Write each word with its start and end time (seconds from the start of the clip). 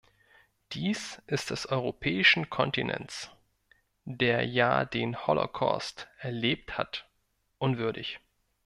Dies 0.71 1.21
ist 1.27 1.51
des 1.51 1.67
europäischen 1.67 2.49
Kontinents, 2.49 3.29
der 4.05 4.43
ja 4.43 4.83
den 4.83 5.27
Holocaust 5.27 6.07
erlebt 6.17 6.75
hat, 6.75 7.07
unwürdig! 7.59 8.19